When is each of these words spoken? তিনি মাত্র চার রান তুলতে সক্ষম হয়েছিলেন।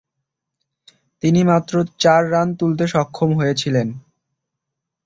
তিনি 1.23 1.41
মাত্র 1.43 1.73
চার 1.99 2.21
রান 2.31 2.47
তুলতে 2.59 2.85
সক্ষম 2.87 3.29
হয়েছিলেন। 3.35 3.87